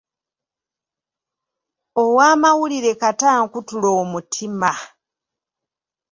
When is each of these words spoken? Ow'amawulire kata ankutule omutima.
Ow'amawulire 2.03 2.91
kata 3.01 3.25
ankutule 3.37 3.87
omutima. 4.01 4.71